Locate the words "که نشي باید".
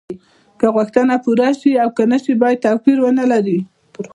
1.97-2.61